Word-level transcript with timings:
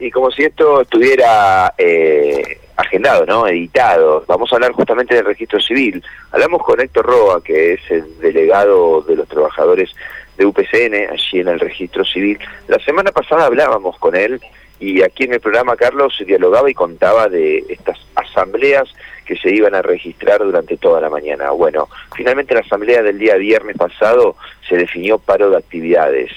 Y 0.00 0.10
como 0.10 0.30
si 0.30 0.44
esto 0.44 0.80
estuviera 0.80 1.74
eh, 1.76 2.58
agendado, 2.76 3.26
¿no? 3.26 3.46
Editado. 3.46 4.24
Vamos 4.26 4.50
a 4.50 4.56
hablar 4.56 4.72
justamente 4.72 5.14
del 5.14 5.26
registro 5.26 5.60
civil. 5.60 6.02
Hablamos 6.32 6.62
con 6.62 6.80
Héctor 6.80 7.04
Roa, 7.06 7.42
que 7.42 7.74
es 7.74 7.90
el 7.90 8.18
delegado 8.18 9.02
de 9.02 9.16
los 9.16 9.28
trabajadores 9.28 9.94
de 10.38 10.46
UPCN, 10.46 11.12
allí 11.12 11.40
en 11.40 11.48
el 11.48 11.60
registro 11.60 12.02
civil. 12.04 12.38
La 12.66 12.78
semana 12.78 13.12
pasada 13.12 13.44
hablábamos 13.44 13.98
con 13.98 14.16
él 14.16 14.40
y 14.78 15.02
aquí 15.02 15.24
en 15.24 15.34
el 15.34 15.40
programa 15.40 15.76
Carlos 15.76 16.14
dialogaba 16.26 16.70
y 16.70 16.74
contaba 16.74 17.28
de 17.28 17.62
estas 17.68 17.98
asambleas 18.14 18.88
que 19.26 19.36
se 19.36 19.54
iban 19.54 19.74
a 19.74 19.82
registrar 19.82 20.38
durante 20.38 20.78
toda 20.78 21.02
la 21.02 21.10
mañana. 21.10 21.50
Bueno, 21.50 21.90
finalmente 22.16 22.54
la 22.54 22.60
asamblea 22.60 23.02
del 23.02 23.18
día 23.18 23.36
viernes 23.36 23.76
pasado 23.76 24.36
se 24.66 24.76
definió 24.76 25.18
paro 25.18 25.50
de 25.50 25.58
actividades 25.58 26.30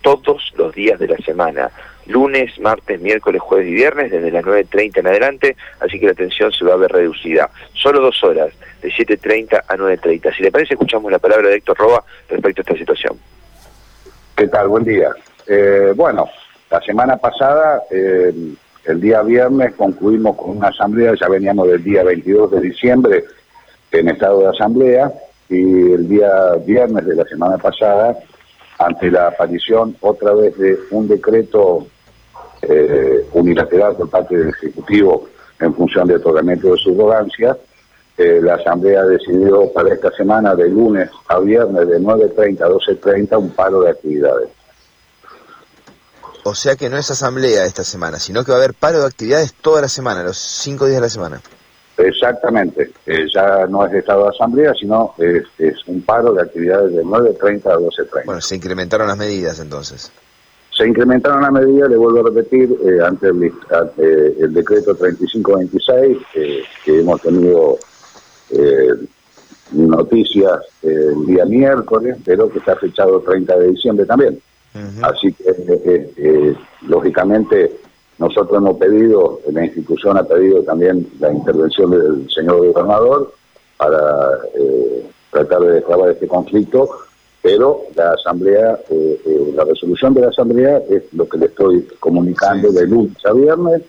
todos 0.00 0.52
los 0.56 0.74
días 0.74 0.98
de 0.98 1.08
la 1.08 1.16
semana, 1.18 1.70
lunes, 2.06 2.58
martes, 2.60 3.00
miércoles, 3.00 3.40
jueves 3.40 3.68
y 3.68 3.74
viernes, 3.74 4.10
desde 4.10 4.30
las 4.30 4.44
9.30 4.44 4.98
en 4.98 5.06
adelante, 5.06 5.56
así 5.80 5.98
que 5.98 6.06
la 6.06 6.12
atención 6.12 6.52
se 6.52 6.64
va 6.64 6.74
a 6.74 6.76
ver 6.76 6.92
reducida. 6.92 7.50
Solo 7.72 8.00
dos 8.00 8.22
horas, 8.24 8.52
de 8.82 8.90
7.30 8.90 9.62
a 9.66 9.76
9.30. 9.76 10.36
Si 10.36 10.42
le 10.42 10.52
parece, 10.52 10.74
escuchamos 10.74 11.10
la 11.10 11.18
palabra 11.18 11.48
de 11.48 11.56
Héctor 11.56 11.78
Roba 11.78 12.04
respecto 12.28 12.60
a 12.60 12.62
esta 12.62 12.76
situación. 12.76 13.18
¿Qué 14.36 14.48
tal? 14.48 14.68
Buen 14.68 14.84
día. 14.84 15.10
Eh, 15.46 15.92
bueno, 15.94 16.28
la 16.70 16.80
semana 16.80 17.16
pasada, 17.16 17.82
eh, 17.90 18.32
el 18.84 19.00
día 19.00 19.22
viernes, 19.22 19.74
concluimos 19.74 20.36
con 20.36 20.56
una 20.58 20.68
asamblea, 20.68 21.14
ya 21.18 21.28
veníamos 21.28 21.68
del 21.68 21.82
día 21.82 22.02
22 22.02 22.50
de 22.50 22.60
diciembre 22.60 23.24
en 23.92 24.08
estado 24.08 24.40
de 24.40 24.48
asamblea, 24.48 25.12
y 25.48 25.92
el 25.92 26.08
día 26.08 26.54
viernes 26.66 27.06
de 27.06 27.14
la 27.14 27.24
semana 27.24 27.58
pasada, 27.58 28.18
ante 28.78 29.10
la 29.10 29.28
aparición 29.28 29.96
otra 30.00 30.32
vez 30.34 30.56
de 30.58 30.76
un 30.90 31.06
decreto 31.06 31.86
eh, 32.68 33.26
unilateral 33.32 33.96
por 33.96 34.10
parte 34.10 34.36
del 34.36 34.48
Ejecutivo 34.48 35.28
en 35.60 35.74
función 35.74 36.08
de 36.08 36.16
otorgamiento 36.16 36.72
de 36.72 36.78
subrogancia, 36.78 37.56
eh, 38.16 38.40
la 38.42 38.54
Asamblea 38.54 39.04
decidió 39.04 39.72
para 39.72 39.92
esta 39.92 40.10
semana, 40.12 40.54
de 40.54 40.68
lunes 40.68 41.10
a 41.28 41.38
viernes, 41.40 41.88
de 41.88 42.00
9.30 42.00 42.60
a 42.60 42.68
12.30, 42.68 43.38
un 43.38 43.50
paro 43.50 43.80
de 43.80 43.90
actividades. 43.90 44.48
O 46.44 46.54
sea 46.54 46.76
que 46.76 46.90
no 46.90 46.98
es 46.98 47.10
asamblea 47.10 47.64
esta 47.64 47.84
semana, 47.84 48.18
sino 48.18 48.44
que 48.44 48.52
va 48.52 48.58
a 48.58 48.60
haber 48.60 48.74
paro 48.74 49.00
de 49.00 49.06
actividades 49.06 49.54
toda 49.54 49.80
la 49.80 49.88
semana, 49.88 50.22
los 50.22 50.36
cinco 50.36 50.84
días 50.84 50.98
de 50.98 51.00
la 51.00 51.08
semana. 51.08 51.40
Exactamente, 51.96 52.92
eh, 53.06 53.26
ya 53.32 53.66
no 53.66 53.86
es 53.86 53.94
estado 53.94 54.24
de 54.24 54.28
asamblea, 54.30 54.72
sino 54.78 55.14
es, 55.16 55.46
un 55.86 56.02
paro 56.02 56.34
de 56.34 56.42
actividades 56.42 56.92
de 56.92 57.02
9.30 57.02 57.66
a 57.66 57.76
12.30. 57.76 58.24
Bueno, 58.26 58.40
se 58.40 58.56
incrementaron 58.56 59.08
las 59.08 59.16
medidas 59.16 59.58
entonces. 59.58 60.12
Se 60.76 60.86
incrementaron 60.88 61.42
las 61.42 61.52
medidas, 61.52 61.88
le 61.88 61.96
vuelvo 61.96 62.20
a 62.20 62.30
repetir, 62.30 62.76
eh, 62.84 63.04
ante, 63.04 63.28
el, 63.28 63.52
el, 64.40 64.52
decreto 64.52 64.94
3526, 64.94 66.18
eh, 66.34 66.62
que 66.84 67.00
hemos 67.00 67.20
tenido 67.22 67.78
eh, 68.50 68.88
noticias 69.72 70.60
el 70.82 71.26
día 71.26 71.44
miércoles, 71.44 72.16
pero 72.24 72.50
que 72.50 72.58
está 72.58 72.76
fechado 72.76 73.20
30 73.20 73.56
de 73.58 73.68
diciembre 73.68 74.06
también. 74.06 74.40
Así 75.02 75.32
que, 75.32 75.44
eh, 75.50 76.12
eh, 76.16 76.54
lógicamente, 76.88 77.76
nosotros 78.18 78.58
hemos 78.58 78.76
pedido, 78.76 79.40
la 79.52 79.64
institución 79.64 80.18
ha 80.18 80.24
pedido 80.24 80.62
también 80.64 81.08
la 81.20 81.32
intervención 81.32 81.90
del 81.90 82.28
señor 82.28 82.56
gobernador 82.56 83.32
para 83.76 84.30
eh, 84.54 85.06
tratar 85.30 85.60
de 85.60 85.72
destrabar 85.74 86.10
este 86.10 86.26
conflicto, 86.26 86.88
pero 87.44 87.82
la 87.94 88.12
asamblea, 88.12 88.80
la 89.54 89.64
resolución 89.64 90.14
de 90.14 90.22
la 90.22 90.28
asamblea 90.28 90.78
es 90.88 91.02
lo 91.12 91.28
que 91.28 91.36
le 91.36 91.46
estoy 91.46 91.86
comunicando 92.00 92.72
de 92.72 92.86
lunes 92.86 93.18
a 93.26 93.34
viernes, 93.34 93.82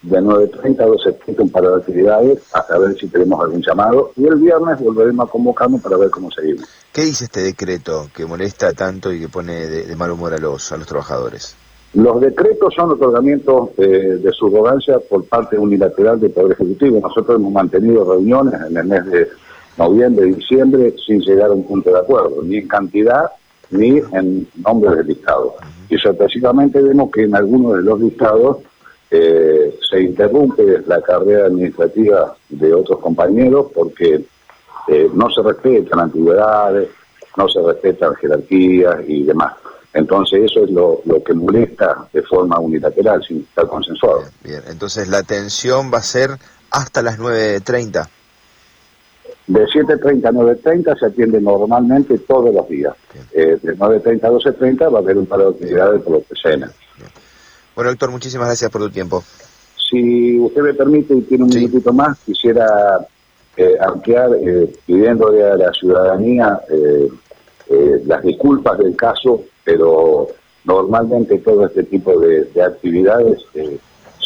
de 0.00 0.18
9.30 0.18 0.80
a 0.80 0.86
12.30 0.86 1.40
un 1.40 1.50
par 1.50 1.62
de 1.62 1.74
actividades 1.76 2.42
hasta 2.54 2.78
ver 2.78 2.96
si 2.98 3.08
tenemos 3.08 3.38
algún 3.38 3.60
llamado 3.60 4.12
y 4.16 4.26
el 4.26 4.36
viernes 4.36 4.80
volveremos 4.80 5.28
a 5.28 5.30
convocarnos 5.30 5.82
para 5.82 5.98
ver 5.98 6.08
cómo 6.08 6.30
seguimos. 6.30 6.66
¿Qué 6.90 7.02
dice 7.02 7.24
este 7.24 7.40
decreto 7.40 8.08
que 8.16 8.24
molesta 8.24 8.72
tanto 8.72 9.12
y 9.12 9.20
que 9.20 9.28
pone 9.28 9.66
de, 9.66 9.94
mal 9.94 10.10
humor 10.10 10.32
a 10.32 10.38
los, 10.38 10.72
a 10.72 10.78
los 10.78 10.86
trabajadores? 10.86 11.54
Los 11.92 12.18
decretos 12.18 12.72
son 12.74 12.92
otorgamientos 12.92 13.68
eh, 13.76 14.18
de 14.22 14.30
subrogancia 14.32 14.98
por 14.98 15.26
parte 15.26 15.58
unilateral 15.58 16.18
del 16.18 16.30
Poder 16.30 16.52
Ejecutivo. 16.52 16.98
Nosotros 16.98 17.36
hemos 17.36 17.52
mantenido 17.52 18.10
reuniones 18.10 18.54
en 18.70 18.74
el 18.74 18.86
mes 18.86 19.04
de 19.04 19.28
noviembre 19.78 20.28
y 20.28 20.34
diciembre 20.34 20.94
sin 21.06 21.20
llegar 21.20 21.50
a 21.50 21.54
un 21.54 21.64
punto 21.64 21.92
de 21.92 21.98
acuerdo, 21.98 22.42
ni 22.42 22.58
en 22.58 22.68
cantidad 22.68 23.30
ni 23.70 23.98
en 24.12 24.46
nombre 24.64 24.96
del 24.96 25.06
listado. 25.06 25.56
Y 25.88 25.96
sorpresivamente 25.96 26.80
vemos 26.80 27.10
que 27.10 27.22
en 27.22 27.34
algunos 27.34 27.76
de 27.76 27.82
los 27.82 28.00
listados 28.00 28.58
eh, 29.10 29.78
se 29.90 30.00
interrumpe 30.00 30.82
la 30.86 31.00
carrera 31.02 31.46
administrativa 31.46 32.34
de 32.48 32.72
otros 32.72 32.98
compañeros 33.00 33.66
porque 33.74 34.24
eh, 34.88 35.10
no 35.12 35.30
se 35.30 35.42
respetan 35.42 36.00
antigüedades, 36.00 36.88
no 37.36 37.48
se 37.48 37.60
respetan 37.60 38.14
jerarquías 38.14 38.96
y 39.06 39.24
demás. 39.24 39.54
Entonces 39.94 40.50
eso 40.50 40.64
es 40.64 40.70
lo, 40.70 41.02
que 41.24 41.34
molesta 41.34 42.08
de 42.12 42.22
forma 42.22 42.58
unilateral, 42.58 43.22
sin 43.22 43.40
estar 43.40 43.66
consensuado. 43.66 44.24
Bien, 44.42 44.62
entonces 44.66 45.08
la 45.08 45.18
atención 45.18 45.90
va 45.92 45.98
a 45.98 46.02
ser 46.02 46.30
hasta 46.70 47.02
las 47.02 47.18
9.30. 47.18 48.08
De 49.46 49.66
7.30 49.66 50.26
a 50.26 50.32
9.30 50.32 50.98
se 50.98 51.06
atiende 51.06 51.40
normalmente 51.40 52.18
todos 52.18 52.54
los 52.54 52.68
días. 52.68 52.94
Eh, 53.32 53.58
de 53.60 53.76
9.30 53.76 54.24
a 54.24 54.30
12.30 54.30 54.92
va 54.92 54.98
a 54.98 55.02
haber 55.02 55.18
un 55.18 55.26
par 55.26 55.40
de 55.40 55.48
actividades 55.48 56.02
por 56.02 56.12
los 56.14 56.22
escenas. 56.30 56.72
Bueno, 57.74 57.90
Héctor, 57.90 58.10
muchísimas 58.10 58.46
gracias 58.48 58.70
por 58.70 58.82
tu 58.82 58.90
tiempo. 58.90 59.24
Si 59.90 60.38
usted 60.38 60.62
me 60.62 60.74
permite 60.74 61.14
y 61.14 61.22
tiene 61.22 61.44
un 61.44 61.50
minutito 61.50 61.92
más, 61.92 62.18
quisiera 62.20 63.06
eh, 63.56 63.76
ampliar 63.80 64.30
eh, 64.40 64.72
pidiéndole 64.86 65.44
a 65.44 65.56
la 65.56 65.72
ciudadanía 65.72 66.60
eh, 66.70 67.08
eh, 67.68 68.02
las 68.06 68.22
disculpas 68.22 68.78
del 68.78 68.96
caso, 68.96 69.44
pero 69.64 70.28
normalmente 70.64 71.38
todo 71.38 71.66
este 71.66 71.84
tipo 71.84 72.18
de, 72.18 72.48
actividades 72.62 73.42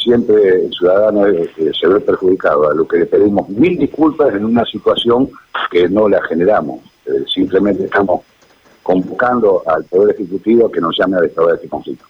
siempre 0.07 0.35
el 0.37 0.71
ciudadano 0.73 1.27
se 1.57 1.87
ve 1.89 2.01
perjudicado, 2.01 2.71
a 2.71 2.75
lo 2.75 2.87
que 2.87 2.99
le 2.99 3.07
pedimos 3.07 3.49
mil 3.49 3.77
disculpas 3.77 4.33
en 4.35 4.45
una 4.45 4.65
situación 4.65 5.29
que 5.71 5.89
no 5.89 6.09
la 6.09 6.23
generamos, 6.23 6.81
simplemente 7.27 7.85
estamos 7.85 8.21
convocando 8.85 9.65
al 9.67 9.85
Poder 9.85 10.15
Ejecutivo 10.15 10.67
a 10.67 10.73
que 10.73 10.81
nos 10.81 10.97
llame 10.97 11.17
a 11.17 11.23
destrabar 11.23 11.57
este 11.57 11.69
conflicto. 11.69 12.05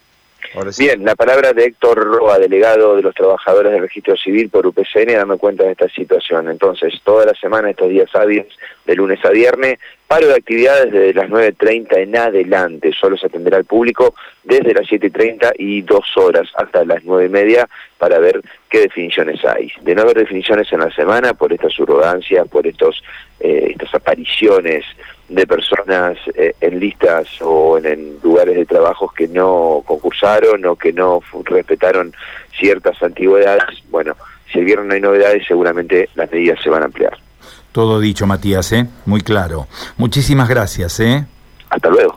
Bien, 0.78 1.04
la 1.04 1.14
palabra 1.16 1.52
de 1.52 1.64
Héctor 1.64 2.04
Roa, 2.04 2.38
delegado 2.38 2.96
de 2.96 3.02
los 3.02 3.14
trabajadores 3.14 3.72
del 3.72 3.80
registro 3.80 4.16
civil 4.16 4.48
por 4.50 4.66
UPCN, 4.66 5.14
dame 5.14 5.38
cuenta 5.38 5.64
de 5.64 5.72
esta 5.72 5.88
situación. 5.88 6.48
Entonces, 6.48 6.94
toda 7.02 7.24
la 7.24 7.34
semana, 7.34 7.70
estos 7.70 7.88
días 7.88 8.08
hábiles, 8.14 8.46
de 8.84 8.94
lunes 8.94 9.22
a 9.24 9.30
viernes, 9.30 9.78
paro 10.06 10.28
de 10.28 10.34
actividades 10.34 10.92
desde 10.92 11.14
las 11.14 11.28
9.30 11.28 11.98
en 11.98 12.16
adelante. 12.16 12.92
Solo 12.98 13.16
se 13.16 13.26
atenderá 13.26 13.56
al 13.56 13.64
público 13.64 14.14
desde 14.44 14.74
las 14.74 14.86
7.30 14.86 15.52
y 15.58 15.82
dos 15.82 16.04
horas 16.16 16.48
hasta 16.54 16.84
las 16.84 17.02
9.30 17.02 17.66
para 17.98 18.18
ver 18.18 18.40
qué 18.68 18.80
definiciones 18.80 19.44
hay. 19.44 19.72
De 19.82 19.94
no 19.94 20.02
haber 20.02 20.18
definiciones 20.18 20.72
en 20.72 20.80
la 20.80 20.90
semana, 20.92 21.34
por 21.34 21.52
estas 21.52 21.72
surrogancias, 21.72 22.46
por 22.48 22.66
estos, 22.66 23.02
eh, 23.40 23.68
estas 23.70 23.94
apariciones 23.94 24.84
de 25.28 25.46
personas 25.46 26.16
eh, 26.34 26.54
en 26.60 26.78
listas 26.78 27.28
o 27.40 27.78
en, 27.78 28.18
lugares 28.22 28.54
de 28.54 28.66
trabajos 28.66 29.12
que 29.12 29.26
no 29.26 29.82
concursaron 29.84 30.64
o 30.66 30.76
que 30.76 30.92
no 30.92 31.20
respetaron 31.44 32.12
ciertas 32.58 33.02
antigüedades. 33.02 33.82
Bueno, 33.90 34.16
si 34.52 34.60
el 34.60 34.64
viernes 34.64 34.86
no 34.86 34.94
hay 34.94 35.00
novedades, 35.00 35.46
seguramente 35.46 36.08
las 36.14 36.30
medidas 36.30 36.60
se 36.62 36.70
van 36.70 36.82
a 36.82 36.86
ampliar. 36.86 37.25
Todo 37.76 38.00
dicho, 38.00 38.26
Matías, 38.26 38.72
¿eh? 38.72 38.88
Muy 39.04 39.20
claro. 39.20 39.68
Muchísimas 39.98 40.48
gracias, 40.48 40.98
¿eh? 40.98 41.26
Hasta 41.68 41.90
luego. 41.90 42.15